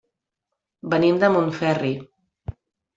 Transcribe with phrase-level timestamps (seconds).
[0.95, 1.95] Venim de Montferri.